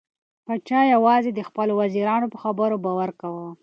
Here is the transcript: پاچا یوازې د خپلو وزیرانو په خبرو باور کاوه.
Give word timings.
پاچا 0.45 0.79
یوازې 0.93 1.31
د 1.33 1.39
خپلو 1.49 1.73
وزیرانو 1.81 2.27
په 2.33 2.37
خبرو 2.43 2.77
باور 2.85 3.09
کاوه. 3.19 3.47